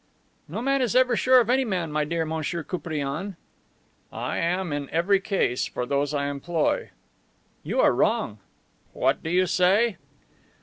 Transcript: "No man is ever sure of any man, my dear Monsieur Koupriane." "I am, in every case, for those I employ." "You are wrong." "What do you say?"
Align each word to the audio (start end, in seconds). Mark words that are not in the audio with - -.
"No 0.47 0.63
man 0.63 0.81
is 0.81 0.95
ever 0.95 1.15
sure 1.15 1.39
of 1.41 1.47
any 1.47 1.63
man, 1.63 1.91
my 1.91 2.05
dear 2.05 2.25
Monsieur 2.25 2.63
Koupriane." 2.63 3.35
"I 4.11 4.39
am, 4.39 4.73
in 4.73 4.89
every 4.89 5.19
case, 5.19 5.67
for 5.67 5.85
those 5.85 6.11
I 6.11 6.25
employ." 6.25 6.89
"You 7.61 7.81
are 7.81 7.93
wrong." 7.93 8.39
"What 8.93 9.21
do 9.21 9.29
you 9.29 9.45
say?" 9.45 9.97